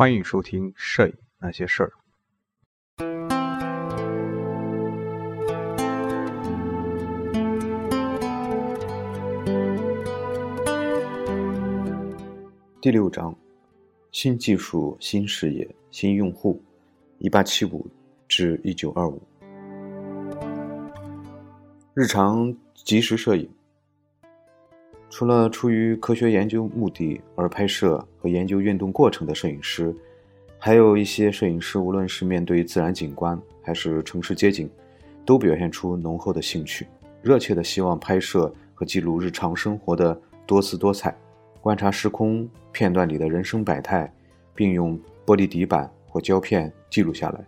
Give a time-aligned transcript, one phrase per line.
[0.00, 1.92] 欢迎收听《摄影那些事儿》。
[12.80, 13.36] 第六章：
[14.10, 16.62] 新技术、新视野、新用户。
[17.18, 17.86] 一八七五
[18.26, 19.20] 至一九二五。
[21.92, 23.46] 日常即时摄影。
[25.10, 29.94] 除了出于科学研究目的而拍摄和研究运动过程的摄影师，
[30.56, 34.70] 还有一些摄影师，无论是面对自然景观还是城市街景，
[35.26, 36.86] 都表现出浓厚的兴趣，
[37.22, 41.14] 热切的希望拍摄和记录日常生活的多姿多彩，
[41.60, 44.10] 观察时空片段里的人生百态，
[44.54, 47.44] 并用玻璃底板或胶片记录下来。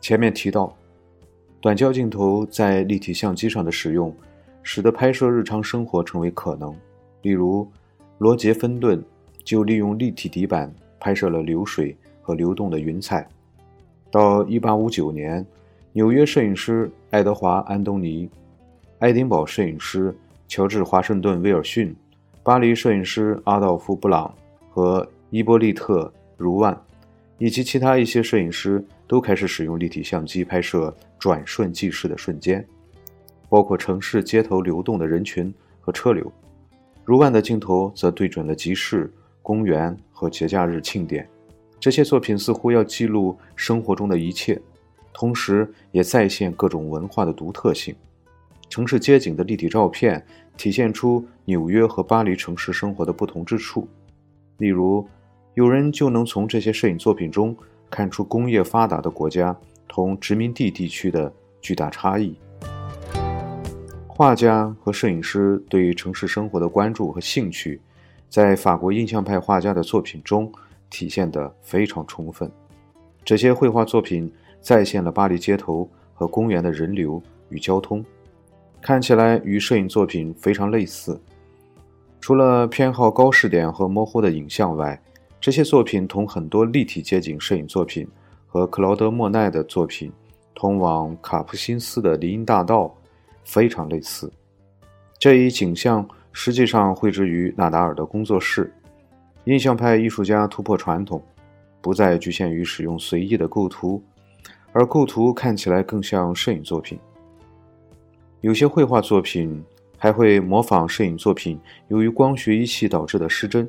[0.00, 0.74] 前面提到，
[1.60, 4.14] 短焦镜头在立体相机上的使用。
[4.62, 6.74] 使得拍摄日常生活成为可能。
[7.22, 7.70] 例如，
[8.18, 9.02] 罗杰·芬顿
[9.44, 13.26] 就利用立体底板拍摄了流水和流动的云彩。
[14.10, 15.46] 到1859年，
[15.92, 18.28] 纽约摄影师爱德华·安东尼、
[18.98, 20.14] 爱丁堡摄影师
[20.48, 21.94] 乔治·华盛顿·威尔逊、
[22.42, 24.34] 巴黎摄影师阿道夫·布朗
[24.70, 26.04] 和伊波利特·
[26.36, 26.76] 茹万，
[27.38, 32.64] 以及其他一些摄影师都开始使用立体相机拍摄转瞬即逝的瞬间。
[33.50, 36.32] 包括城市街头流动的人群和车流，
[37.04, 39.12] 如万的镜头则对准了集市、
[39.42, 41.28] 公园和节假日庆典。
[41.80, 44.60] 这些作品似乎要记录生活中的一切，
[45.12, 47.94] 同时也再现各种文化的独特性。
[48.68, 50.24] 城市街景的立体照片
[50.56, 53.88] 体现出纽约和巴黎城市生活的不同之处。
[54.58, 55.04] 例如，
[55.54, 57.56] 有人就能从这些摄影作品中
[57.90, 59.56] 看出工业发达的国家
[59.88, 62.36] 同殖民地地区的巨大差异。
[64.20, 67.80] 画家和摄影师对于城市生活的关注和兴趣，
[68.28, 70.52] 在法国印象派画家的作品中
[70.90, 72.52] 体现得非常充分。
[73.24, 74.30] 这些绘画作品
[74.60, 78.04] 再现了巴黎街头和公园的人流与交通，
[78.82, 81.18] 看起来与摄影作品非常类似。
[82.20, 85.00] 除了偏好高视点和模糊的影像外，
[85.40, 88.06] 这些作品同很多立体街景摄影作品
[88.46, 90.10] 和克劳德·莫奈的作品
[90.54, 92.84] 《通往卡普辛斯的林荫大道》。
[93.44, 94.32] 非常类似，
[95.18, 98.72] 这一景象实际上绘制于纳达尔的工作室。
[99.44, 101.22] 印象派艺术家突破传统，
[101.80, 104.02] 不再局限于使用随意的构图，
[104.72, 106.98] 而构图看起来更像摄影作品。
[108.42, 109.62] 有些绘画作品
[109.98, 111.58] 还会模仿摄影作品
[111.88, 113.68] 由于光学仪器导致的失真，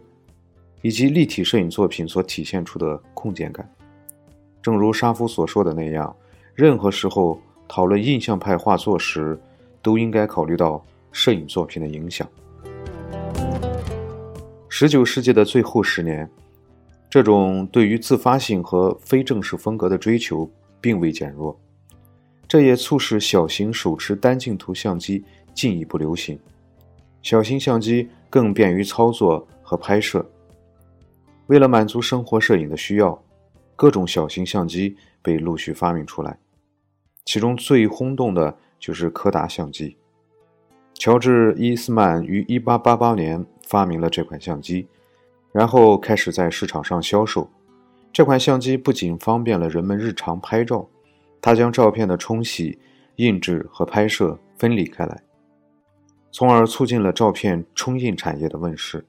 [0.82, 3.70] 以及立体摄影作品所体现出的空间感。
[4.62, 6.16] 正如沙夫所说的那样，
[6.54, 9.40] 任何时候讨论印象派画作时，
[9.82, 12.28] 都应该考虑到摄影作品的影响。
[14.70, 16.30] 十九世纪的最后十年，
[17.10, 20.50] 这种对于自发性和非正式风格的追求
[20.80, 21.60] 并未减弱，
[22.48, 26.40] 这也促使小型手持单镜头相机进一步流行。
[27.22, 30.26] 小型相机更便于操作和拍摄。
[31.48, 33.22] 为了满足生活摄影的需要，
[33.76, 36.40] 各种小型相机被陆续发明出来，
[37.26, 38.58] 其中最轰动的。
[38.82, 39.96] 就是柯达相机。
[40.96, 44.88] 乔治·伊斯曼于1888年发明了这款相机，
[45.54, 47.50] 然后开始在市场上销售。
[48.12, 50.86] 这款相机不仅方便了人们日常拍照，
[51.42, 52.78] 它将照片的冲洗、
[53.16, 55.24] 印制和拍摄分离开来，
[56.32, 59.06] 从而促进了照片冲印产业的问世。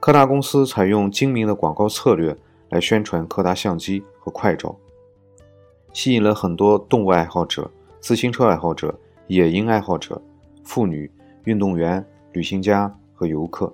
[0.00, 2.36] 柯达公司采用精明的广告策略
[2.70, 4.76] 来宣传柯达相机和快照，
[5.92, 7.70] 吸引了很多动物爱好者。
[8.00, 10.20] 自行车爱好者、野营爱好者、
[10.64, 11.08] 妇女、
[11.44, 13.72] 运动员、旅行家和游客，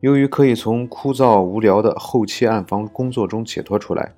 [0.00, 4.14] 由于可以从枯燥无聊的后期暗房工作中解脱出来，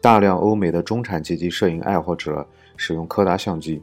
[0.00, 2.46] 大量欧美的中产阶级摄影爱好者
[2.78, 3.82] 使用柯达相机，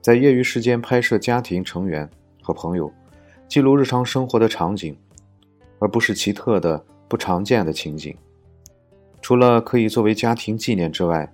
[0.00, 2.08] 在业余时间拍摄家庭成员
[2.40, 2.90] 和朋友，
[3.48, 4.96] 记录日常生活的场景，
[5.80, 8.16] 而不是奇特的、不常见的情景。
[9.20, 11.30] 除了可以作为家庭纪念之外，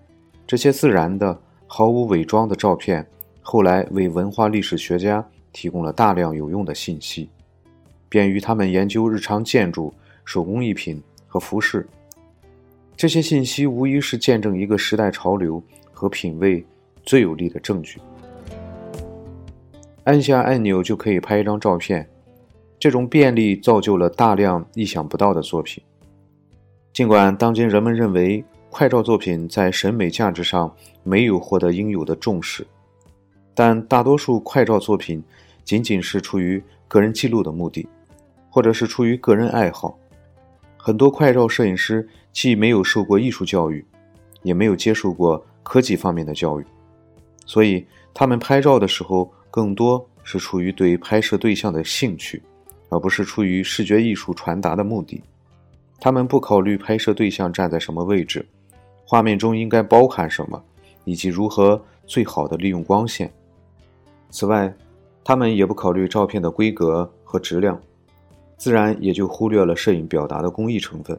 [0.47, 1.39] 这些自然的。
[1.77, 3.05] 毫无伪装的照片，
[3.43, 7.29] 后来为文化历史学家提供了大量有用的信息，
[8.09, 9.93] 便于他们研究日常建筑、
[10.25, 11.85] 手工艺品和服饰。
[12.97, 15.61] 这些信息无疑是见证一个时代潮流
[15.93, 16.65] 和品味
[17.03, 18.01] 最有力的证据。
[20.05, 22.09] 按下按钮就可以拍一张照片，
[22.79, 25.83] 这种便利造就了大量意想不到的作品。
[26.93, 28.45] 尽管当今人们认为，
[28.77, 30.75] 快照作品在审美价值上
[31.05, 32.67] 没有获得应有的重视，
[33.55, 35.23] 但大多数快照作品
[35.63, 37.87] 仅仅是出于个人记录的目的，
[38.51, 39.97] 或者是出于个人爱好。
[40.77, 43.87] 很多快照摄影师既没有受过艺术教育，
[44.43, 46.67] 也没有接受过科技方面的教育，
[47.47, 52.43] 所以他们拍照的时候更多是出于对拍摄对象的兴趣，
[52.89, 55.23] 而不是出于视觉艺术传达的目的。
[56.01, 58.45] 他们不考虑拍摄对象站在什么位置，
[59.07, 60.63] 画面中应该包含什么，
[61.05, 63.33] 以及如何最好的利用光线。
[64.31, 64.75] 此外，
[65.23, 67.81] 他们也不考虑照片的规格和质量，
[68.57, 71.19] 自然也就忽略了摄影表达的工艺成分。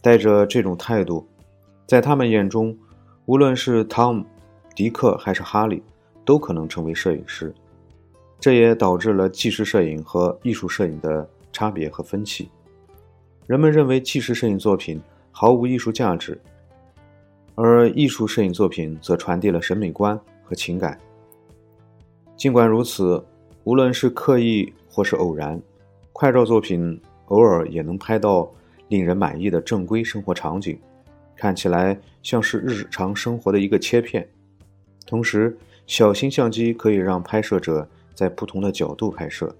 [0.00, 1.26] 带着这种态度，
[1.86, 2.76] 在他们眼中，
[3.26, 4.24] 无论是汤姆、
[4.74, 5.82] 迪克还是哈利，
[6.24, 7.52] 都可能成为摄影师。
[8.38, 12.48] 这也导致了纪实摄影和艺术摄影的差别和分歧。
[13.46, 15.00] 人们认为纪实摄影作品
[15.32, 16.40] 毫无艺术价值，
[17.60, 20.96] 而艺术摄影作品则传递了审美观和情感。
[22.36, 23.20] 尽管如此，
[23.64, 25.60] 无论是刻意或是偶然，
[26.12, 28.48] 快照作品偶尔也能拍到
[28.86, 30.78] 令人满意的正规生活场景，
[31.34, 34.28] 看起来像是日常生活的一个切片。
[35.04, 39.52] 同时，小型相机可以让拍摄者在不同的角度拍摄，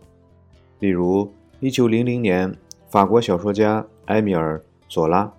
[0.78, 1.28] 例如
[1.60, 2.54] 1900年，
[2.88, 4.56] 法国小说家埃米尔·
[4.88, 5.32] 佐拉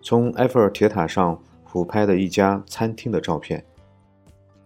[0.00, 3.64] 从埃菲尔铁塔上俯拍的一家餐厅的照片。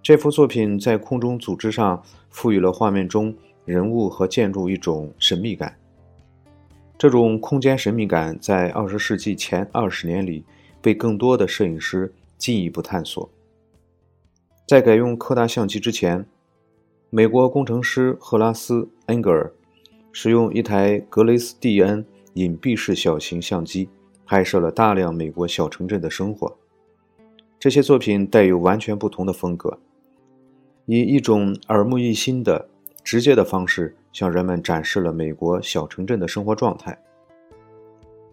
[0.03, 5.77] 这幅作品在空中组织上赋予了画面中人物和建筑一种神秘感。
[6.97, 10.45] 这种空间神秘感在二十世纪前二十年里
[10.83, 13.29] 被更多的摄影师进一步探索。
[14.67, 16.25] 在改用柯达相机之前，
[17.09, 19.53] 美国工程师赫拉斯·恩格尔
[20.13, 22.05] 使用一台格雷斯蒂恩
[22.35, 23.89] 隐蔽式小型相机，
[24.25, 26.57] 拍摄了大量美国小城镇的生活。
[27.61, 29.79] 这些作品带有完全不同的风格。
[30.87, 32.67] 以一种耳目一新的、
[33.05, 36.99] 直接的方式向人们展示了美国小城镇的生活状态。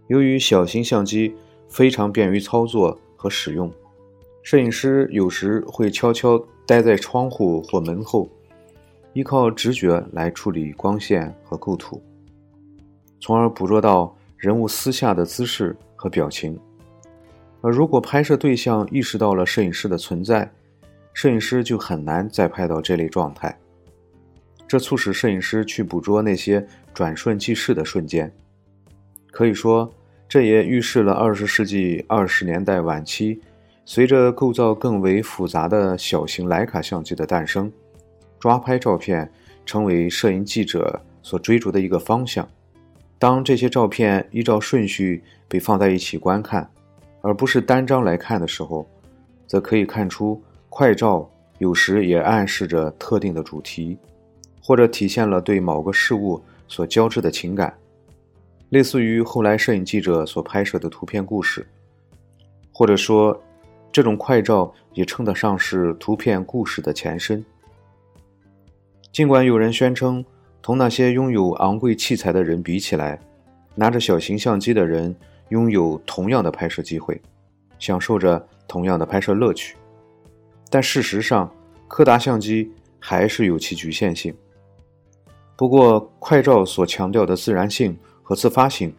[0.08, 1.36] 由于小型相机
[1.68, 3.70] 非常便于操作和使用，
[4.42, 8.30] 摄影师有时会悄悄待在窗户或门后，
[9.12, 12.02] 依靠直觉来处理光线和构图，
[13.20, 16.58] 从而捕捉到人物私下的姿势和表情。
[17.62, 20.52] 而如果拍摄对象意识到了摄影师的存在，
[21.14, 23.58] 摄影师就很难再拍到这类状态，
[24.68, 28.32] 这促使摄影师去捕捉那些转瞬即逝的瞬间。
[29.32, 29.92] 可以说，
[30.30, 33.42] 这也预示了二十世纪二十年代晚期，
[33.86, 37.72] 随着构造更为复杂的小型徕卡相机的诞生，
[38.40, 39.32] 抓拍照片
[39.66, 42.48] 成为摄影记者所追逐的一个方向。
[43.18, 46.70] 当这些照片依照顺序被放在一起观看，
[47.28, 48.88] 而不是单张来看的时候，
[49.48, 50.42] 则可以看出。
[50.70, 53.98] 快照有时也暗示着特定的主题，
[54.62, 57.74] 或者体现了对某个事物所交织的情感，
[58.70, 61.68] 类似于后来摄影记者所拍摄的图片故事，
[62.72, 63.38] 或者说，
[63.92, 67.44] 这种快照也称得上是图片故事的前身。
[69.12, 70.24] 尽管有人宣称，
[70.62, 73.20] 同那些拥有昂贵器材的人比起来，
[73.76, 75.14] 拿着小型相机的人
[75.50, 77.22] 拥有同样的拍摄机会，
[77.80, 79.76] 享受着同样的拍摄乐趣。
[80.70, 81.50] 但事实上，
[81.88, 84.34] 柯达相机还是有其局限性。
[85.56, 88.94] 不过，快照所强调的自然性和自发性，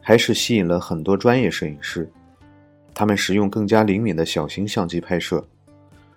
[0.00, 2.08] 还是吸引了很多专业摄影师。
[2.92, 5.44] 他们使用更加灵敏的小型相机拍摄，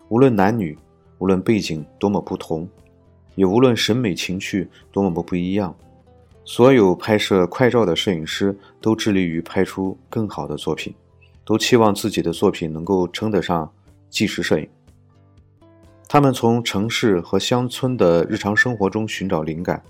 [0.10, 0.78] 无论男女，
[1.18, 2.70] 无论背景多么不同，
[3.34, 5.76] 也无论审美情趣多么不不一样，
[6.50, 10.96] 所有拍摄快照的摄影师都致力于拍出更好的作品，
[11.44, 13.70] 都期望自己的作品能够称得上
[14.10, 14.66] 纪实摄影。
[16.08, 19.84] 他们从城市和乡村的日常生活中寻找灵感，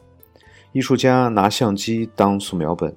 [0.71, 2.91] 艺术家拿相机当素描本，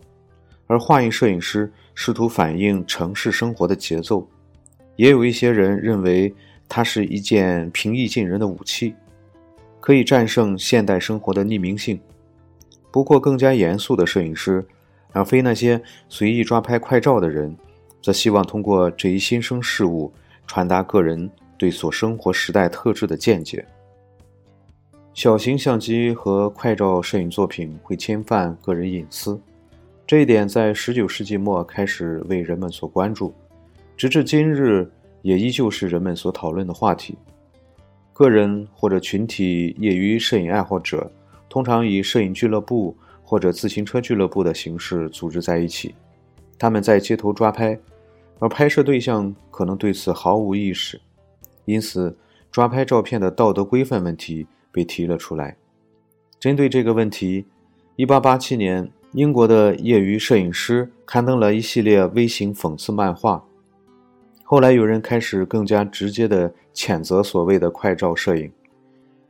[0.67, 4.27] 而画印摄影师试图反映城市生活的节奏。
[4.97, 6.35] 也有一些人认为
[6.67, 8.95] 它是一件平易近人的武器，
[9.81, 12.01] 可以战胜现代生活的匿名性。
[12.91, 14.65] 不过，更加严肃的摄影师，
[15.13, 17.57] 而非那些随意抓拍快照的人，
[18.03, 20.13] 则希望通过这一新生事物
[20.47, 21.31] 传达个人。
[21.61, 23.63] 对所生活时代特质的见解。
[25.13, 29.39] 小型相机和快照摄影作品会侵犯个人隐私，
[30.07, 33.35] 这一点在19世纪末开始为人们所关注，
[33.95, 37.15] 直至今日也依旧是人们所讨论的话题。
[38.15, 41.13] 个人或者群体业余摄影爱好者
[41.51, 45.95] 通常以摄影俱乐部或者自行车俱乐部的形式组织在一起，
[46.59, 47.79] 他们在街头抓拍，
[48.39, 50.99] 而拍摄对象可能对此毫无意识。
[51.65, 52.17] 因此，
[52.51, 55.57] 抓拍照片的道德规范问题被提了出来。
[56.39, 57.45] 针对这个问题
[57.97, 63.45] ，1887年，英国的业余摄影师刊登了一系列微型讽刺漫画。
[64.45, 68.51] 后来有人开始更加直接地谴责所谓的快照摄影，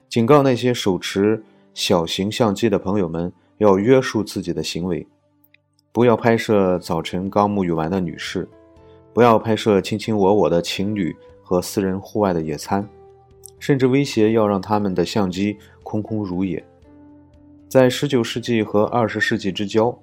[0.09, 5.07] 警告那些手持小型相机的朋友们要约束自己的行为，
[5.93, 8.49] 不要拍摄早晨刚沐浴完的女士，
[9.12, 12.87] 不要拍摄卿卿我我的情侣和私人户外的野餐，
[13.59, 16.62] 甚至威胁要让他们的相机空空如也。
[17.69, 19.97] 在19世纪和20世纪之交，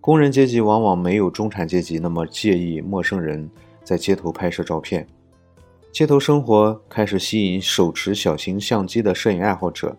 [0.00, 3.48] 工人阶级往往没有中产阶级那么介意陌生人。
[3.82, 5.04] 在街头拍摄照片，
[5.90, 9.96] 街头生活开始吸引手持小型相机的摄影爱好者。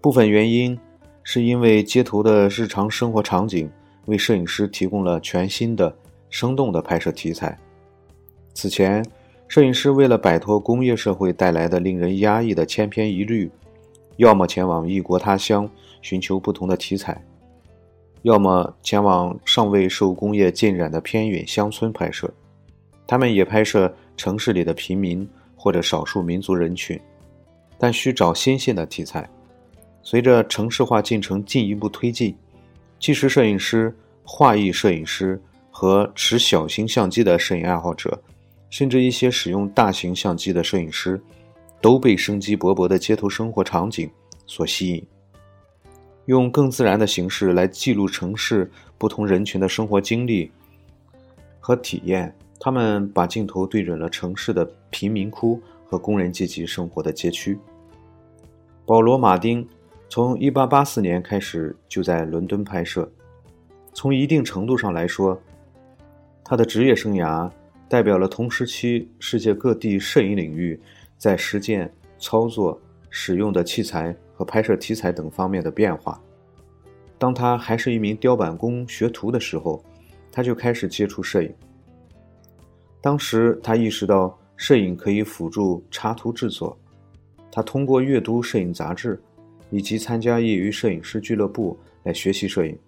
[0.00, 0.78] 部分原因
[1.22, 3.70] 是因为街头的日常生活场景
[4.06, 5.94] 为摄影师提供了全新的、
[6.30, 7.56] 生动的拍摄题材。
[8.54, 9.04] 此前，
[9.46, 13.50] 摄影师为了摆脱工业社会带来的令人压抑的千篇一律，
[14.16, 15.68] 要么前往异国他乡
[16.00, 17.22] 寻求不同的题材，
[18.22, 22.32] 要么前往尚未受工业浸染的偏远乡村拍摄。
[23.06, 26.98] 他们也拍摄城市里的平民或者少数民族人群，
[27.76, 29.28] 但需找新鲜的题材。
[30.02, 32.34] 随着城市化进程进一步推进，
[32.98, 35.40] 纪实摄影师、画意摄影师
[35.70, 38.22] 和持小型相机的摄影爱好者，
[38.70, 41.20] 甚至一些使用大型相机的摄影师，
[41.80, 44.10] 都被生机勃勃的街头生活场景
[44.46, 45.06] 所吸引，
[46.26, 50.50] 用更自然的形式来记录城市不同人群的生活经历
[51.60, 52.34] 和体验。
[52.62, 57.58] 他们把镜头对准了城市的贫民窟和工人阶级生活的街区。
[58.84, 59.66] 保罗·马丁
[60.10, 63.08] 从1884年开始就在伦敦拍摄，
[63.94, 65.40] 从一定程度上来说，
[66.42, 67.48] 他的职业生涯
[67.88, 70.78] 代表了同时期世界各地摄影领域
[71.16, 71.88] 在实践、
[72.18, 72.76] 操作、
[73.08, 76.20] 使用的器材和拍摄题材等方面的变化。
[77.16, 79.80] 当他还是一名雕版工学徒的时候，
[80.32, 81.54] 他就开始接触摄影。
[83.00, 86.76] 当时他意识到摄影可以辅助插图制作，
[87.52, 89.22] 他通过阅读摄影杂志，
[89.70, 92.78] 以及参加业余摄影师俱乐部来学习摄影。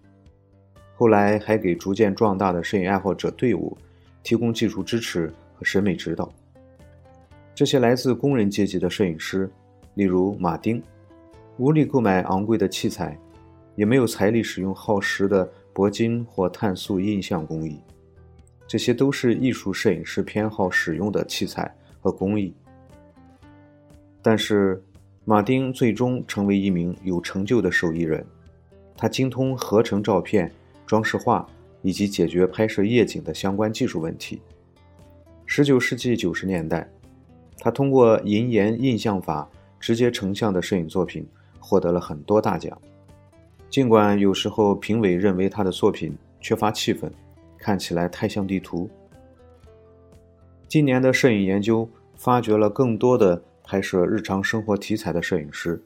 [0.94, 3.76] 后来还给逐渐壮大的摄影爱好者队伍
[4.22, 6.32] 提供技术支持和审美指导。
[7.54, 9.50] 这些来自工人阶级的摄影师，
[9.94, 10.82] 例如马丁，
[11.58, 13.18] 无力购买昂贵的器材，
[13.74, 17.78] 也没有财力使用耗时的铂金或碳素印象工艺。
[18.66, 22.54] 这些都是艺术摄影师偏好使用的器材和工艺，
[24.22, 24.82] 但是
[25.24, 28.24] 马丁最终成为一名有成就的手艺人。
[28.96, 30.52] 他精通合成照片、
[30.86, 31.46] 装饰画
[31.82, 34.40] 以及解决拍摄夜景的相关技术问题。
[35.48, 36.88] 19世纪90年代，
[37.58, 39.48] 他通过银盐印象法
[39.80, 41.26] 直接成像的摄影作品
[41.58, 42.76] 获得了很多大奖。
[43.68, 47.10] 尽管有时候评委认为他的作品缺乏气氛。
[47.62, 48.90] 看起来太像地图。
[50.66, 53.40] 今年的摄影研究发掘了更多的
[53.72, 55.82] 拍摄日常生活题材的摄影师，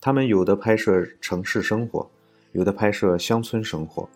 [0.00, 2.08] 他们有的拍摄城市生活，
[2.52, 4.08] 有的拍摄乡村生活。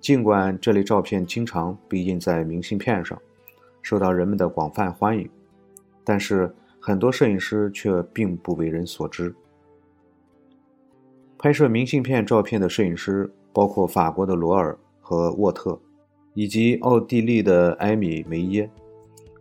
[0.00, 3.16] 尽管这类照片经常被印在明信片上，
[3.82, 5.30] 受到人们的广泛欢迎，
[6.02, 9.32] 但是很多摄影师却并不为人所知。
[11.38, 15.78] 拍摄明信片照片的摄影师包括法国的罗尔和沃特。
[16.34, 18.68] 以及奥地利的埃米·梅耶，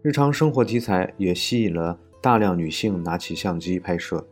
[0.03, 4.25] 日常生活题材也吸引了大量女性拿起相机拍摄。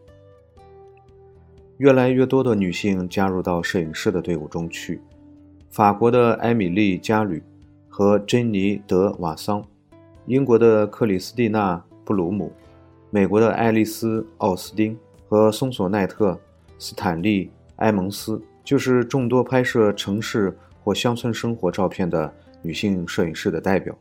[1.75, 5.01] 越来越多的女性加入到摄影师的队伍中去。
[5.69, 7.43] 法国的埃米丽·加吕
[7.89, 9.62] 和珍妮·德瓦桑，
[10.25, 12.53] 英国的克里斯蒂娜·布鲁姆，
[13.10, 16.31] 美国的爱丽丝·奥斯汀和松索奈特·
[16.79, 22.33] 斯坦利·埃蒙斯，就是众多拍摄城市或乡村生活照片的。
[22.63, 23.98] 女性摄影师的代表，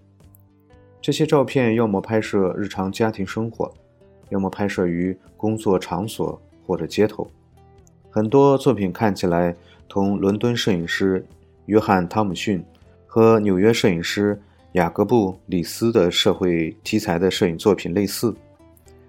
[1.03, 3.73] 这些照片要么拍摄日常家庭生活，
[4.29, 7.29] 要么拍摄于工作场所或者街头。
[8.11, 9.55] 很多作品看起来
[9.89, 11.25] 同伦敦摄影师
[11.67, 12.63] 约翰·汤姆逊
[13.07, 14.41] 和纽约摄影师
[14.73, 18.35] 雅各布·里斯的社会题材的摄影作品类似。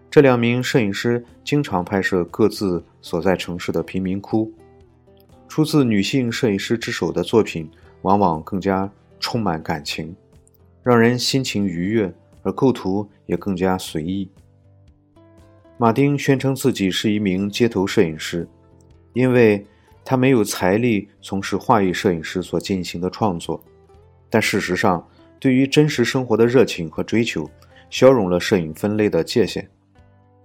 [0.09, 4.51] 这两名摄影师经常拍摄各自所在城市的贫民窟。
[5.47, 7.69] 出自女性摄影师之手的作品，
[8.03, 8.89] 往往更加。
[9.23, 10.15] 充满感情，
[10.83, 14.29] 让人心情愉悦，而构图也更加随意。
[15.77, 18.47] 马丁宣称自己是一名街头摄影师，
[19.13, 19.65] 因为
[20.03, 23.63] 他没有财力从事画意摄影师所进行的创作。
[24.29, 25.07] 但事实上，
[25.39, 27.49] 对于真实生活的热情和追求，
[27.89, 29.67] 消融了摄影分类的界限。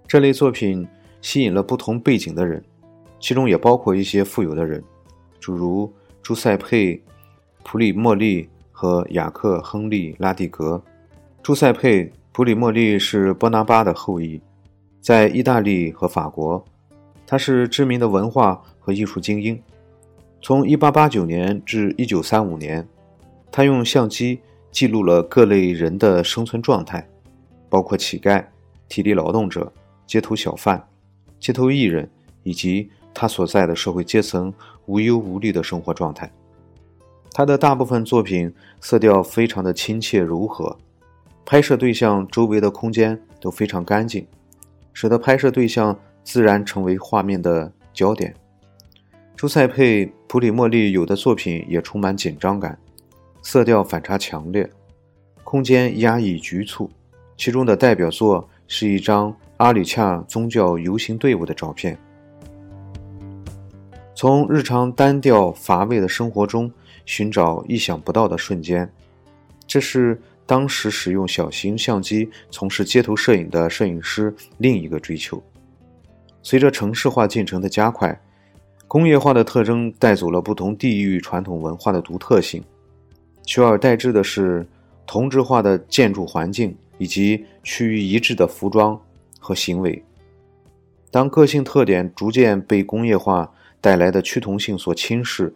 [0.07, 0.87] 这类作品
[1.21, 2.63] 吸引了不同背景的人，
[3.19, 4.83] 其中也包括一些富有的人，
[5.39, 5.91] 诸如。
[6.23, 6.93] 朱塞佩·
[7.63, 8.49] 普里莫利
[8.79, 10.79] 和雅克·亨利·拉蒂格。
[11.41, 14.39] 朱塞佩·普里莫利是波拿巴的后裔，
[15.01, 16.63] 在意大利和法国，
[17.25, 19.59] 他是知名的文化和艺术精英。
[20.43, 22.87] 从1889年至1935年，
[23.51, 24.39] 他用相机
[24.71, 27.03] 记录了各类人的生存状态，
[27.69, 28.45] 包括乞丐、
[28.87, 29.73] 体力劳动者、
[30.05, 30.87] 街头小贩、
[31.39, 32.07] 街头艺人
[32.43, 34.53] 以及他所在的社会阶层
[34.85, 36.31] 无忧无虑的生活状态。
[37.37, 38.51] 他的大部分作品
[38.81, 40.75] 色调非常的亲切柔和，
[41.45, 44.25] 拍摄对象周围的空间都非常干净，
[44.91, 48.33] 使得拍摄对象自然成为画面的焦点。
[49.35, 52.75] 朱塞佩·普里莫利有的作品也充满紧张感，
[53.43, 54.67] 色调反差强烈，
[55.43, 56.89] 空间压抑局促。
[57.37, 61.95] 其中的代表作是一张阿里恰宗教游行队伍的照片。
[64.15, 66.71] 从日常单调乏味的生活中
[67.07, 68.87] 寻找意想不到的瞬间，
[69.65, 75.41] 这是当时使用小型相机从事街头摄影的摄影师另一个追求。
[76.43, 78.21] 随着城市化进程的加快，
[78.87, 82.63] 工业化的特征带走了不同地域传统文化的独特性，
[83.45, 84.67] 取而代之的是
[85.05, 88.99] 同质化的建筑环境以及趋于一致的服装
[89.39, 90.03] 和行为。
[91.09, 93.49] 当个性特点逐渐被工业化
[93.79, 95.51] 带来的趋同性所侵蚀，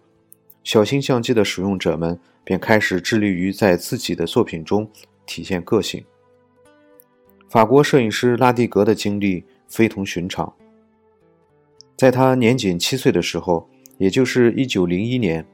[0.64, 4.90] 小型相机的使用者们便开始致力于在自己的作品中
[5.26, 6.04] 体现个性。
[7.50, 10.54] 法国摄影师拉蒂格的经历非同寻常。
[11.98, 15.46] 在他年仅七岁的时候，也就是1901年，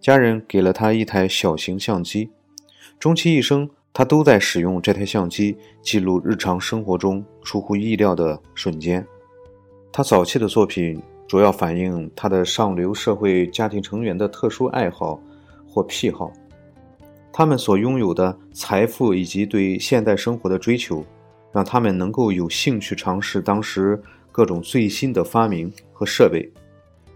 [0.00, 2.30] 家人给了他一台小型相机，
[2.98, 9.06] 终其一生，他都在使用这台相机记录日常生活中出乎意料的瞬间。
[9.90, 11.02] 他早期的作品。
[11.30, 15.22] 主要反映他的上流社会家庭成员的特殊爱好
[15.64, 16.32] 或癖好，
[17.32, 21.04] 他们所拥有的财富以及对现代生活的追求，
[21.52, 26.50] 让他们能够有兴趣尝试当时各种最新的发明和设备，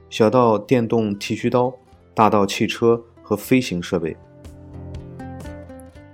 [0.08, 1.74] 小到电动剃须刀，
[2.14, 4.16] 大到汽车和飞行设备。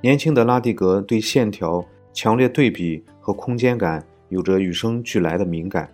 [0.00, 1.84] 年轻的拉蒂格对线条、
[2.14, 5.86] 强烈对比和空间感有着与生俱来的敏感。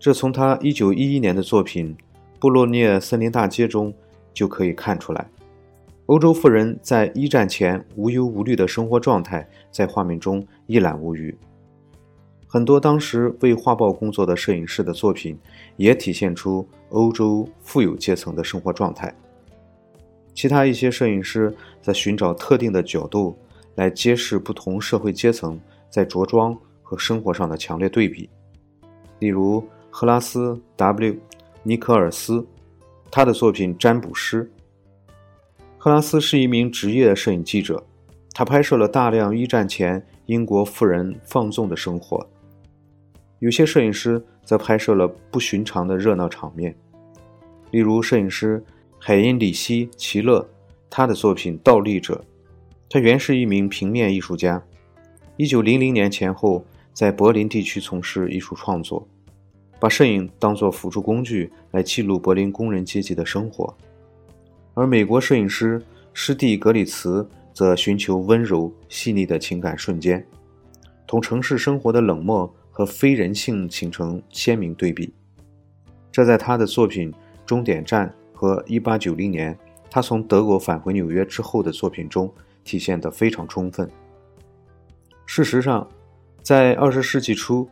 [0.00, 1.96] 这从他1911年的作品
[2.38, 3.92] 《布洛涅森林大街》中
[4.32, 5.28] 就可以看出来。
[6.06, 11.36] 欧洲富人在一战前无忧无虑的生活状态，在画面中一览无余。
[12.46, 15.36] 很多当时为画报工作的摄影师的作品，
[15.76, 19.12] 也体现出欧洲富有阶层的生活状态。
[20.32, 23.36] 其他一些摄影师在寻找特定的角度，
[23.74, 28.30] 来揭示不同社会阶层在着装和生活上的强烈对比，
[29.18, 29.62] 例如。
[30.00, 31.18] 赫拉斯 ·W·
[31.64, 32.46] 尼克尔斯，
[33.10, 34.44] 他的作品《占卜师》。
[35.76, 37.84] 赫拉斯是一名职业摄影记者，
[38.32, 42.24] 他拍摄了大量一战前英国富人放纵的生活。
[43.40, 46.72] 有些摄影师则拍摄了不寻常的热闹场面，
[47.72, 48.62] 例如摄影师
[49.00, 50.48] 海因里希·齐勒，
[50.88, 52.24] 他的作品《倒立者》。
[52.88, 54.62] 他原是一名平面艺术家
[55.38, 59.04] ，1900年前后在柏林地区从事艺术创作。
[59.80, 63.72] 把摄影当作辅助工具来记录柏林工人阶级的生活，
[64.74, 65.80] 而美国摄影师
[66.12, 70.26] 施蒂格里茨则寻求温柔细腻的情感瞬间，
[71.06, 75.12] 同城市生活的冷漠和非人性形成鲜明对比。
[76.10, 77.12] 这在他的作品
[77.46, 79.56] 《终点站》和1890年
[79.88, 82.28] 他从德国返回纽约之后的作品中
[82.64, 83.88] 体现得非常充分。
[85.24, 85.88] 事实上，
[86.42, 87.68] 在20世纪初。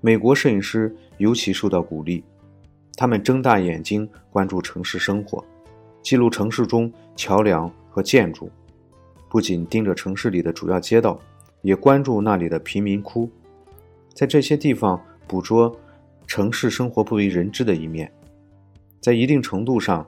[0.00, 2.22] 美国摄影师尤其受到鼓励，
[2.96, 5.44] 他们睁大眼睛关注城市生活，
[6.02, 8.48] 记录城市中桥梁和建筑，
[9.28, 11.18] 不仅盯着城市里的主要街道，
[11.62, 13.28] 也关注那里的贫民窟，
[14.14, 15.76] 在这些地方捕捉
[16.26, 18.10] 城市生活不为人知的一面。
[19.00, 20.06] 在一定程度上，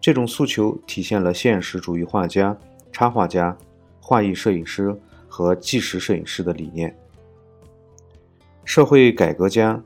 [0.00, 2.56] 这种诉求体现了现实主义画家、
[2.90, 3.56] 插画家、
[4.00, 4.92] 画意摄影师
[5.28, 6.96] 和纪实摄影师的理念。
[8.64, 9.82] 社会改革家、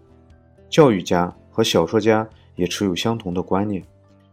[0.68, 3.82] 教育家和小说家也持有相同的观念：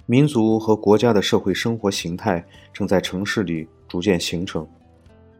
[0.06, 4.68] 民族和国家的社会生活形态正在城市里逐渐形成。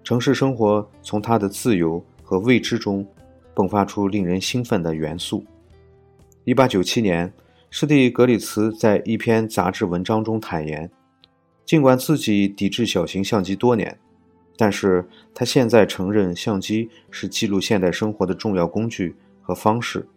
[0.04, 3.06] 城市生活从它的自由和未知中
[3.54, 5.44] 迸发出令人兴奋的元素。
[6.46, 7.34] 1897年，
[7.70, 10.90] 施蒂格里茨在一篇杂志文章中坦言，
[11.66, 14.00] 尽管自己抵制小型相机多年。
[14.58, 20.08] 但是他现在承认，相机是记录现代生活的重要工具和方式。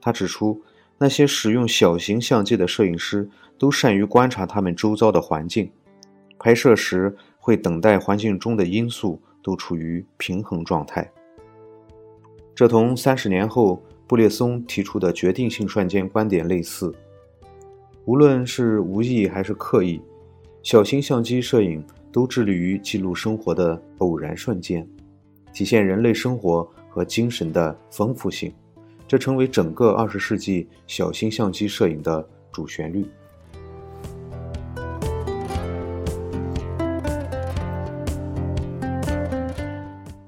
[0.00, 0.62] 他指出，
[0.98, 5.70] 那些使用小型相机的摄影师都善于观察他们周遭的环境，
[6.38, 11.10] 拍摄时会等待环境中的因素都处于平衡状态。
[12.54, 16.94] 这同三十年后布列松提出的决定性瞬间观点类似。
[18.04, 20.00] 无论是无意还是刻意，
[20.62, 24.88] 小型相机摄影都致力于记录生活的偶然瞬间，
[25.52, 28.54] 体现人类生活和精神的丰富性。
[29.08, 33.04] 这成为整个二十世纪小型相机摄影的主旋律。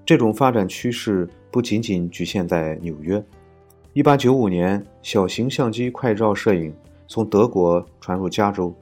[0.05, 3.25] 这种发展趋势不仅仅局限在纽约。
[3.93, 6.75] 一八九五年，小型相机快照摄影
[7.07, 8.75] 从德国传入加州。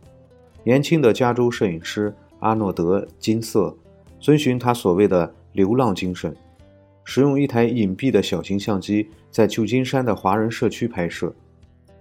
[0.63, 2.11] 年轻的加州摄影师
[2.45, 3.75] 阿诺德·金色
[4.21, 6.37] 遵循他所谓的“流浪精神”。
[7.03, 11.35] 使用一台隐蔽的小型相机，在旧金山的华人社区拍摄。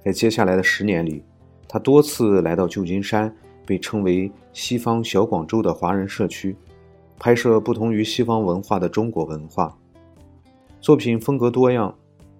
[0.03, 1.23] 在接下来的十年里，
[1.65, 3.33] 他多次来到旧金山，
[3.65, 6.53] 被称为“西方小广州”的华人社区，
[7.17, 9.73] 拍摄不同于西方文化的中国文化。
[10.81, 11.93] 作品风格多样，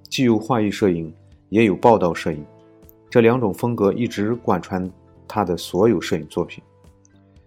[0.10, 1.14] 既有画意摄影，
[1.48, 2.46] 也有报道摄影。
[3.10, 4.92] 这两种风格一直贯穿
[5.26, 6.62] 他的所有摄影作品。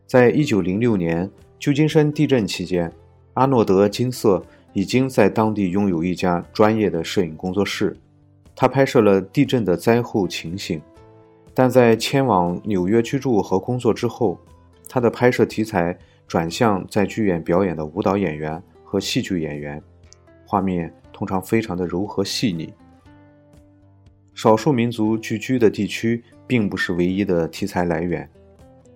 [0.06, 2.90] 在一九零六年旧金山地震期间，
[3.34, 4.42] 阿诺德·金瑟。
[4.72, 7.96] 已经在当地拥有一家专业的摄影工作室，
[8.54, 10.78] 他拍摄了地震的灾后情形。
[11.54, 14.38] 但在迁往纽约居住和工作之后，
[14.86, 19.82] 他的拍摄题材转向在剧院表演的舞蹈演员和戏剧演员，
[20.46, 22.70] 画面通常非常的柔和细腻。
[24.34, 28.28] 少数民族聚居的地区并不是唯一的题材来源，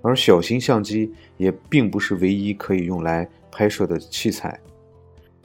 [0.02, 4.58] 而小型相机也并不是唯一可以用来拍摄的器材。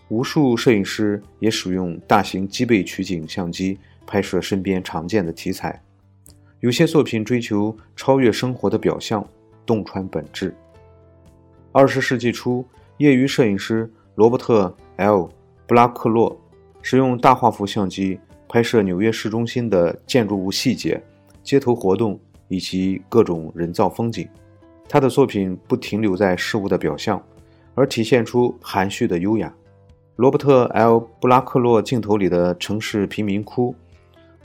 [0.10, 5.82] 无数摄影师也使用大型机背取景相机拍摄身边常见的题材，
[6.60, 9.28] 有些作品追求超越生活的表象，
[9.66, 10.56] 洞穿本质。
[11.72, 12.64] 二十世纪初，
[12.98, 15.30] 业余摄影师罗伯特 ·L·
[15.68, 16.40] 布拉克洛
[16.82, 21.02] 使用大画幅相机拍摄纽约市中心的建筑物细节、
[21.44, 24.30] 街头活动以及各种人造风景。
[24.88, 27.22] 他的作品不停留在事物的表象，
[27.74, 29.54] 而体现出含蓄的优雅。
[30.16, 33.76] 罗伯特 ·L· 布拉克洛镜头里的城市贫民窟、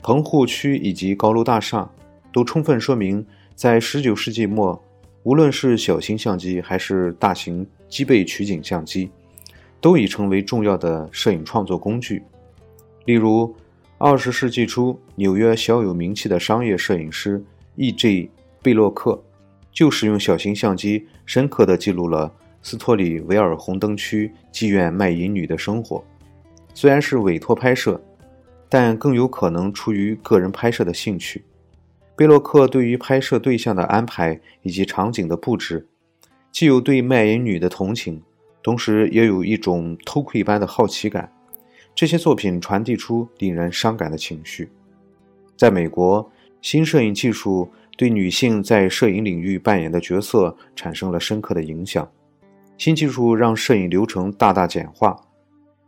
[0.01, 1.89] 棚户区以及高楼大厦，
[2.33, 3.25] 都充分说明，
[3.55, 4.83] 在19世纪末，
[5.23, 9.09] 无论是小型相机还是大型机背取景相机，
[9.79, 12.21] 都已成为重要的摄影创作工具。
[13.05, 13.55] 例如
[13.99, 17.41] ，20世纪初纽约小有名气的商业摄影师
[17.75, 18.29] E.J.
[18.61, 19.23] 贝洛克，
[19.71, 22.33] 就使用小型相机，深刻地记录了。
[22.63, 26.03] 斯托里维尔红灯区妓院卖淫女的生活，
[26.75, 27.99] 虽然是委托拍摄，
[28.69, 31.43] 但更有可能出于个人拍摄的兴趣。
[32.15, 35.87] 贝洛克对于拍摄对象的安排以及场景的布置，
[36.51, 38.21] 既有对卖淫女的同情，
[38.61, 41.33] 同时也有一种偷窥般的好奇感。
[41.95, 44.69] 这些作品传递出令人伤感的情绪。
[45.57, 46.31] 在美国，
[46.61, 47.71] 新摄影技术
[48.01, 52.09] 对女性在摄影领域扮演的角色产生了深刻的影响。
[52.75, 55.15] 新技术让摄影流程大大简化，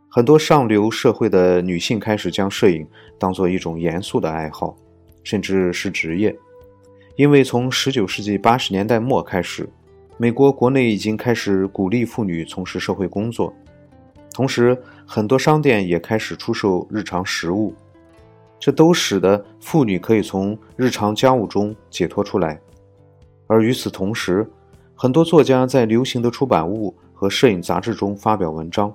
[0.08, 2.86] 很多上流社会的女性开始将摄影
[3.18, 4.76] 当做一种严肃的爱好，
[5.24, 6.32] 甚至是职业。
[7.16, 9.68] 因为从19世纪80年代末开始，
[10.16, 13.52] 美国国内已经开始鼓励妇女从事社会工作，
[14.32, 17.74] 同时很多商店也开始出售日常食物，
[18.64, 22.58] 这都使得妇女可以从日常家务中解脱出来。
[23.46, 24.50] 而与此同时，
[24.94, 28.90] 很多作家在流行的出版物和摄影杂志中发表文章，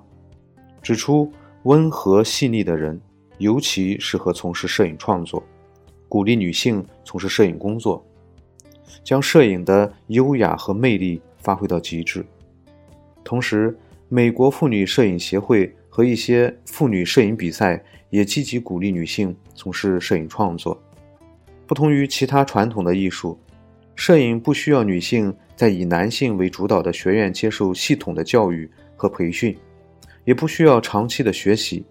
[0.82, 1.30] 指出
[1.62, 3.00] 温和细腻的人
[3.38, 5.40] 尤其适合从事摄影创作，
[6.08, 8.04] 鼓励女性从事摄影工作，
[9.04, 12.26] 将摄影的优雅和魅力发挥到极致。
[13.22, 13.78] 同时，
[14.08, 20.80] 美国妇女摄影协会和一些妇女摄影比赛也积极鼓励女性从事摄影创作。
[21.66, 23.38] 不同于其他传统的艺术。
[23.96, 29.54] 摄影不需要女性在以男性为主导的学院接受系统的教育和培训，
[30.24, 31.84] 也不需要长期的学习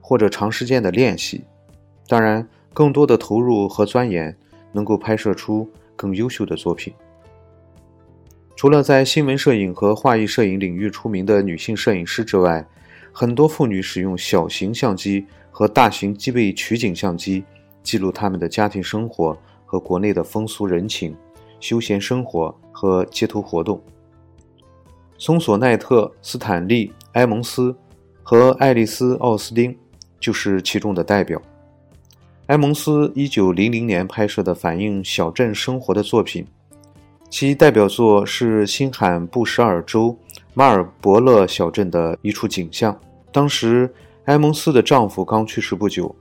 [0.00, 1.42] 或者长时间的练习。
[2.06, 4.36] 当然，更多的投入和钻研
[4.70, 6.94] 能够拍摄出更优秀的作品。
[8.54, 12.64] 除了在新闻摄影和画意摄影领域出名的女性摄影师之外，
[13.10, 15.26] 很多妇女使用小型相机
[15.58, 17.42] 和大型机背取景相机
[17.82, 21.16] 记录他们的家庭生活和国内的风俗人情。
[21.60, 23.82] 休闲生活和街头活动。
[25.16, 27.74] 松索奈特、斯坦利、埃蒙斯
[28.22, 29.74] 和爱丽丝·奥斯汀
[30.20, 31.40] 就是其中的代表。
[32.48, 36.46] 埃蒙斯1900年拍摄的反映小镇生活的作品，
[37.30, 40.14] 其代表作是新罕布什尔州
[40.52, 43.00] 马尔伯勒小镇的一处景象。
[43.32, 43.90] 当时，
[44.26, 46.12] 埃蒙斯的丈夫刚去世不久，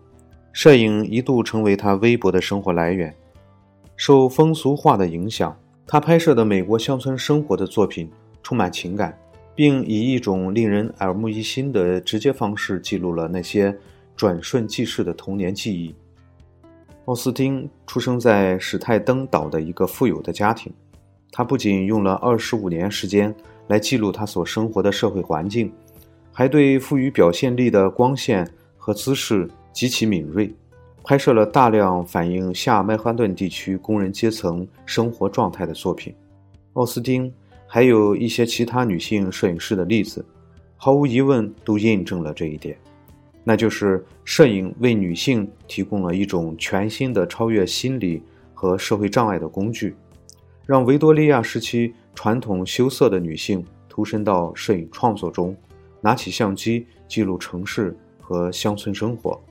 [0.54, 3.12] 摄影一度成为他微薄的生活来源。
[3.96, 8.08] 受风俗化的影响，他拍摄的美国乡村生活的作品
[8.44, 9.18] 充满情感，
[9.56, 13.76] 并以一种令人耳目一新的直接方式记录了那些
[14.16, 15.96] 转瞬即逝的童年记忆。
[17.06, 20.72] 奥斯汀出生在史泰登岛的一个富有的家庭，
[21.32, 23.34] 他不仅用了二十五年时间
[23.66, 25.74] 来记录他所生活的社会环境，
[26.38, 28.46] 还对富于表现力的光线
[28.76, 30.54] 和姿势极其敏锐，
[31.02, 36.14] 拍摄了大量反映下曼哈顿地区工人阶层生活状态的作品。
[36.74, 37.34] 奥斯汀
[37.66, 40.26] 还有一些其他女性摄影师的例子，
[40.76, 42.78] 毫无疑问都印证了这一点。
[43.42, 48.22] 那就是摄影为女性提供了一种全新的超越心理
[48.54, 49.96] 和社会障碍的工具，
[50.66, 55.56] 让维多利亚时期传统羞涩的女性投身到摄影创作中，
[56.06, 59.42] 拿起相机记录城市和乡村生活。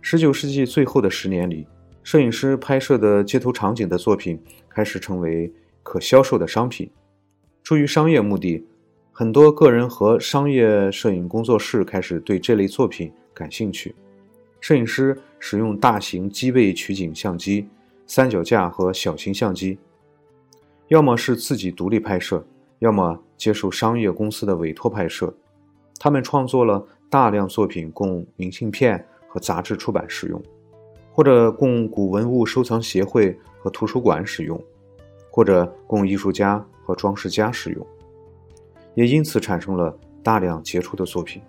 [0.00, 1.64] 十九世纪最后的十年里，
[2.02, 4.36] 摄影师拍摄的街头场景的作品
[4.68, 5.52] 开始成为
[5.84, 6.90] 可销售的商品，
[7.62, 8.66] 出于商业目的。
[9.12, 13.94] 很多个人和商业摄影工作室开始对这类作品感兴趣。
[14.60, 17.68] 摄影师使用大型机背取景相机、
[18.08, 19.78] 三脚架和小型相机，
[20.88, 22.44] 要么是自己独立拍摄，
[22.82, 25.32] 要么接受商业公司的委托拍摄。
[26.00, 30.42] 他们创作了大量作品供明信片和杂志出版使用，
[31.12, 34.60] 或者供古文物收藏协会和图书馆使用，
[35.30, 37.86] 或者供艺术家和装饰家使用。
[38.94, 41.40] 也因此产生了大量杰出的作品，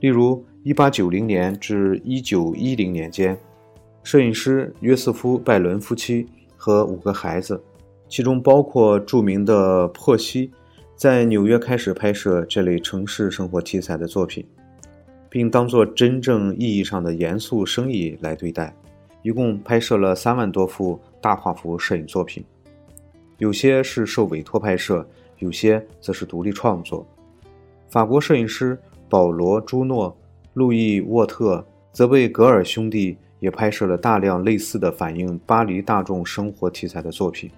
[0.00, 3.38] 例如1890年至1910年间，
[4.02, 7.58] 摄影师约瑟夫·拜伦夫妻和五个孩子，
[8.12, 10.52] 其中包括著名的珀西，
[10.94, 14.46] 在纽约开始拍摄这类城市生活题材的作品，
[15.30, 18.76] 并当作真正意义上的严肃生意来对待，
[19.22, 22.44] 一共拍摄了三万多幅大画幅摄影作品，
[23.38, 25.06] 有些是受委托拍摄。
[25.38, 27.04] 有些则是独立创作。
[27.88, 30.16] 法国摄影师保罗·朱诺、
[30.52, 37.50] 路易·沃特则为格尔兄弟也拍摄了大量类似的反映巴黎大众生活题材的作品。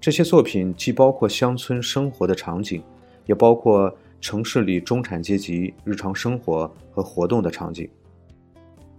[0.00, 2.82] 这些作品既包括乡村生活的场景，
[3.24, 7.88] 也包括城市里中产阶级日常生活和活动的场景。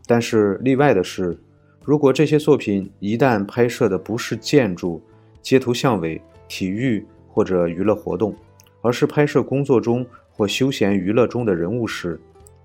[0.06, 1.38] 但是例外的是，
[1.84, 5.02] 如果这些作品一旦拍摄的不是建筑、
[5.42, 8.36] 街头巷尾、体育，或者娱乐活动，
[8.82, 12.20] 而是拍摄工作中或休闲娱乐中的人物时，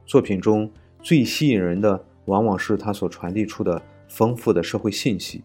[0.05, 0.71] 作品中
[1.03, 5.43] 最吸引人的往往是他所传递出的丰富的社会信息。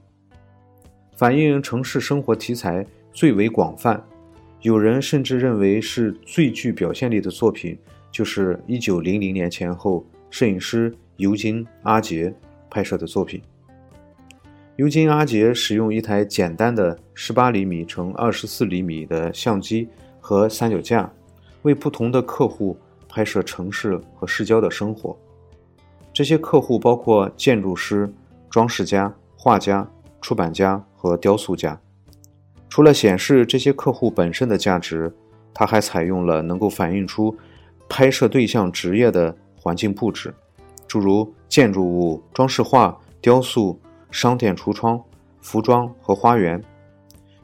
[1.18, 4.00] 反映城市生活题材最为广泛，
[4.62, 7.76] 有人甚至认为是最具表现力的作品，
[8.12, 12.32] 就是1900年前后摄影师尤金·阿杰
[12.70, 13.42] 拍摄的作品。
[14.76, 19.90] 尤金·阿杰使用一台简单的18厘米乘24厘米的相机
[20.22, 21.12] 和三脚架，
[21.64, 22.78] 为不同的客户
[23.10, 25.18] 拍摄城市和市郊的生活。
[26.14, 28.08] 这些客户包括建筑师、
[28.52, 29.90] 装饰家、画家、
[30.22, 31.80] 出版家和雕塑家。
[32.68, 35.16] 除了显示这些客户本身的价值，
[35.54, 37.34] 他还采用了能够反映出
[37.88, 40.34] 拍摄对象职业的环境布置，
[40.86, 43.80] 诸如建筑物、装饰画、雕塑。
[44.10, 45.00] 商店橱窗、
[45.42, 46.64] 服装和花园，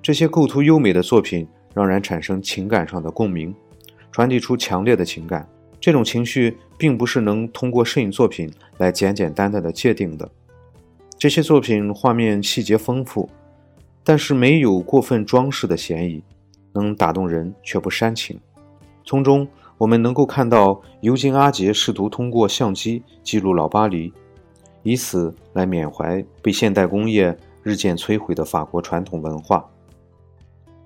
[0.01, 3.53] 这些构图优美的作品让人产生情感上的共鸣，
[4.13, 5.45] 传递出强烈的情感。
[5.81, 10.27] 这种情绪并不是能通过摄影作品来简简单单的界定的。
[11.17, 13.29] 这些作品画面细节丰富，
[14.03, 16.21] 但是没有过分装饰的嫌疑，
[16.73, 18.39] 能打动人却不煽情。
[19.05, 24.11] 从中我们能够看到尤金·阿杰试图通过相机记录老巴黎。
[24.85, 29.65] 以此来缅怀被现代工业日渐摧毁的法国传统文化。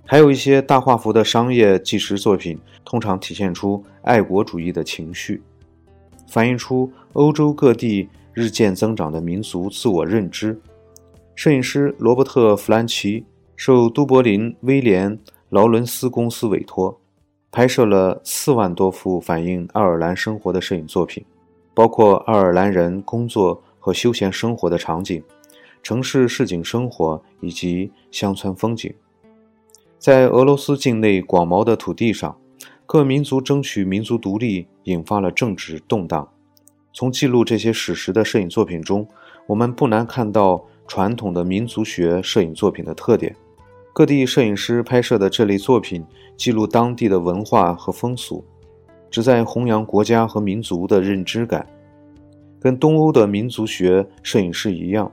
[0.06, 5.42] 还有一些大画幅的商业纪实作品，通常体现出爱国主义的情绪，
[6.28, 10.60] 反映出欧洲各地日渐增长的民族自我认知。
[11.38, 13.24] 摄影师罗伯特·弗兰奇
[13.56, 15.16] 受都柏林威廉·
[15.50, 17.00] 劳伦斯公司委托，
[17.52, 21.24] 拍摄了四万多幅反映爱尔兰生活的摄影作品，
[21.76, 23.62] 包括爱尔兰人工作。
[23.80, 25.24] 和休闲生活的场景，
[25.82, 28.94] 城市市井生活以及乡村风景，
[29.98, 32.38] 在俄罗斯境内广袤的土地上，
[32.86, 36.28] 各民族争取民族独立，引发了政治动荡。
[36.92, 39.08] 从记录这些史实的摄影作品中，
[39.46, 43.36] 我们不难看到传统的民族学摄影作品的特点。
[43.94, 48.44] 各地摄影师拍摄的这类作品，记录当地的文化和风俗，
[49.10, 51.66] 旨在弘扬国家和民族的认知感。
[52.60, 55.12] 跟东欧的民族学摄影师一样，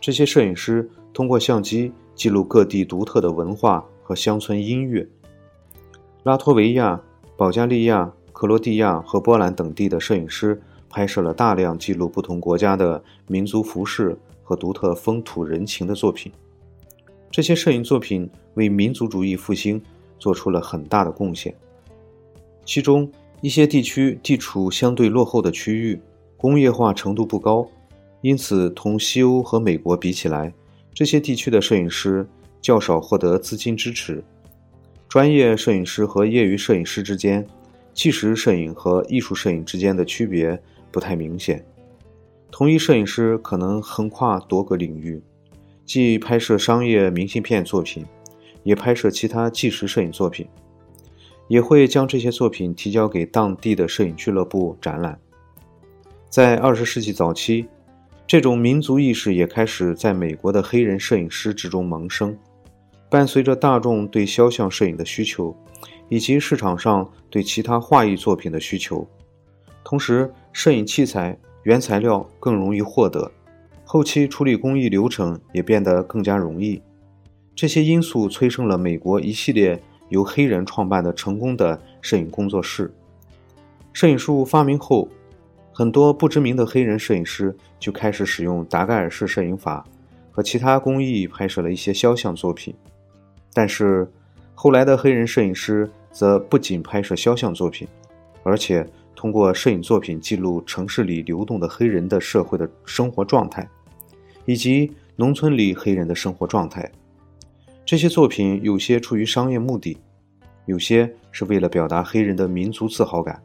[0.00, 5.06] 这些摄影师通过相机记录各地独特的文化和乡村音乐。
[6.22, 7.00] 拉脱维亚、
[7.36, 14.16] 保加利亚、克罗地亚和波兰等地的摄影师拍摄了大量记录不同国家的民族服饰
[14.50, 16.32] 和独特风土人情的作品。
[17.30, 19.80] 这些摄影作品为民族主义复兴
[20.18, 21.54] 做出了很大的贡献。
[22.64, 23.08] 其中
[23.40, 26.00] 一些地区地处相对落后的区域，
[26.36, 27.64] 工业化程度不高，
[28.22, 30.52] 因此同西欧和美国比起来，
[30.92, 32.26] 这些地区的摄影师
[32.60, 34.20] 较少获得资金支持。
[35.08, 37.46] 专业摄影师和业余摄影师之间，
[37.94, 40.60] 纪实摄影和艺术摄影之间的区别
[40.90, 41.64] 不太明显。
[42.50, 45.22] 同一摄影师可能横跨多个领域，
[45.86, 48.04] 既拍摄商业明信片作品，
[48.64, 50.46] 也拍摄其他纪实摄影作品，
[51.48, 55.18] 也会将这些作品提交给当地的摄影俱乐部展览。
[56.28, 57.66] 在二十世纪早期，
[58.26, 62.36] 这种民族意识也开始在美国的黑人摄影师之中萌生。
[63.08, 65.56] 伴随着大众对肖像摄影的需求，
[66.08, 69.04] 以及市场上对其他画意作品的需求，
[69.82, 73.30] 同时摄影器材原材料更容易获得，
[73.84, 76.80] 后期处理工艺流程也变得更加容易。
[77.54, 82.92] 这些因素催生了美国一系列由黑人创办的成功的摄影工作室。
[83.92, 85.08] 摄影术发明后，
[85.72, 89.84] 很多不知名的黑人摄影师就开始使用达盖尔式摄影法
[90.30, 92.74] 和其他工艺拍摄了一些肖像作品。
[93.52, 94.08] 但是，
[94.54, 97.86] 后来的黑人摄影师则不仅拍摄肖像作品，
[98.42, 98.86] 而且
[99.20, 103.68] 通过摄影作品记录城市里流动的黑人的社会的生活状态，
[104.46, 106.90] 以及农村里黑人的生活状态。
[107.84, 109.98] 这些作品有些出于商业目的，
[110.64, 113.42] 有些是为了表达黑人的民族自豪感。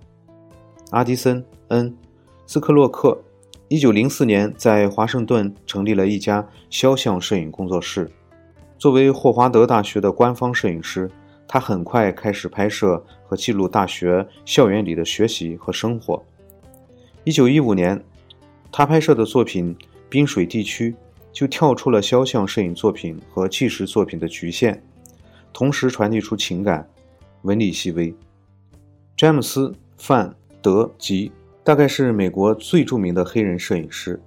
[0.91, 1.93] 阿迪森 ·N·
[2.47, 3.21] 斯克洛克，
[3.67, 8.09] 一九零四年在华盛顿成立了一家肖像摄影工作室。
[8.77, 11.11] 作为霍华德大学的官方摄影师，
[11.47, 16.23] 他很快开始拍摄和记录大学校园里的学习和生活。
[17.25, 18.03] 1915年，
[18.71, 19.75] 他拍摄的作品
[20.09, 20.91] 《滨水地区》
[21.31, 24.81] 就跳出了肖像摄影作品和纪实作品的局限，
[25.53, 26.87] 同时传递出情感，
[27.41, 28.13] 纹理细微。
[29.17, 30.29] 詹姆斯·范·
[30.61, 31.31] 德吉
[31.63, 34.21] 大概是美国最著名的黑人摄影师，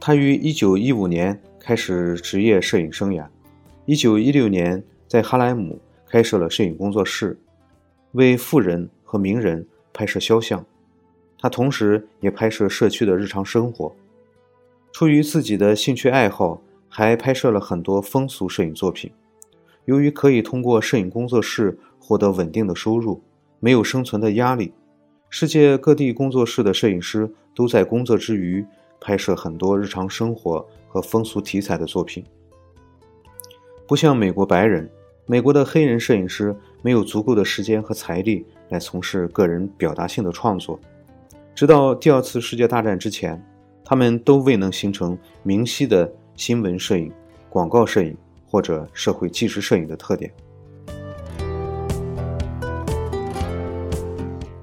[0.00, 3.26] 他于1915年开始职业摄影生涯。
[3.86, 5.80] 一九一六年，在哈莱姆
[6.12, 7.38] 开设了摄影工作室，
[8.10, 10.62] 为富人和名人拍摄肖像。
[11.38, 13.90] 他同时也拍摄社区的日常生活。
[14.92, 19.10] 出于自己的兴趣爱好，还拍摄了很多风俗摄影作品。
[19.86, 23.22] 由于可以通过摄影工作室获得稳定的收入，
[23.58, 24.74] 没有生存的压力，
[25.30, 28.62] 世界各地工作室的摄影师都在工作之余
[29.00, 32.22] 拍摄很多日常生活和风俗题材的作品。
[33.88, 34.90] 不像美国白人，
[35.24, 40.78] 美国的黑人摄影师没有足够的时间和财力来从事个人表达性的创作。
[41.54, 43.40] 直到第二次世界大战之前，
[43.84, 47.12] 他们都未能形成明晰的新闻摄影、
[47.48, 48.16] 广告摄影
[48.48, 50.28] 或者社会纪实摄影的特点。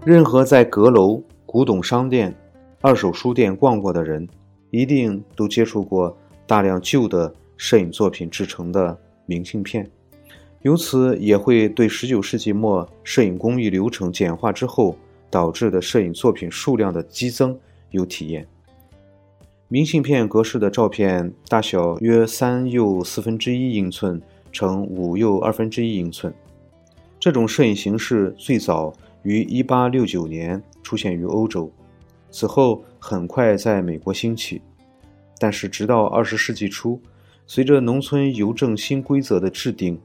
[0.04, 2.36] 任何在阁楼、古董商店、
[2.82, 4.28] 二手书店逛过的人，
[4.72, 8.98] 一定都接触过大量旧的摄影作品制成的。
[9.26, 9.88] 明信片，
[10.62, 14.98] 由此也会对19世纪末摄影工艺流程简化之后
[15.30, 17.58] 导致的摄影作品数量的激增
[17.91, 18.45] 有体验。
[19.69, 26.34] 明信片格式的照片大小约三又四分之一英寸乘五又二分之一英寸。
[27.19, 28.91] 这种摄影形式最早
[29.24, 31.71] 于1869年出现于欧洲，
[32.31, 34.62] 此后很快在美国兴起，
[35.38, 37.00] 但是直到20世纪初。
[37.46, 40.00] 随着农村邮政新规则的制定，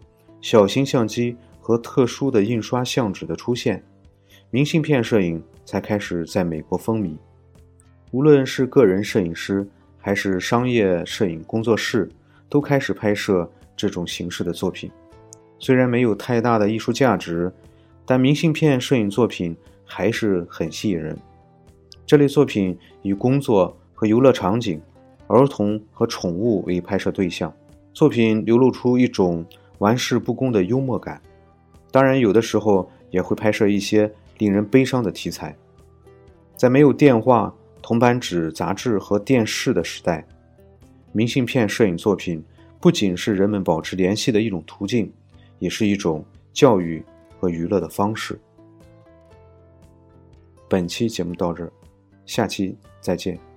[0.44, 3.82] 小型相机和特殊的印刷相纸的出现，
[4.50, 7.16] 明信片摄影才开始在美国风靡。
[8.10, 9.66] 无论是个人摄影师
[9.96, 12.06] 还是商业摄影工作室，
[12.50, 14.90] 都开始拍摄这种形式的作品。
[15.58, 17.50] 虽然没有太大的艺术价值，
[18.04, 21.16] 但明信片摄影作品还是很吸引人。
[22.04, 24.78] 这类作品以工作和游乐场景。
[25.26, 27.50] 儿童和宠物为拍摄对象，
[27.94, 29.42] 作品流露出一种
[29.78, 31.20] 玩世不恭的幽默感。
[31.90, 35.56] 当然，有的时候也会拍摄一些令人悲伤的题材。
[36.56, 40.26] 在没有电话、铜版纸、杂志和电视的时代，
[41.12, 42.42] 明信片摄影作品
[42.80, 45.12] 不仅是人们保持联系的一种途径，
[45.58, 47.04] 也是一种教育
[47.38, 48.38] 和娱乐的方式。
[50.68, 51.72] 本期节目到这儿，
[52.26, 53.53] 下期再见。